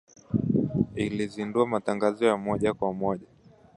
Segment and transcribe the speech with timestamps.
[0.95, 3.27] Ilizindua matangazo ya moja kwa moja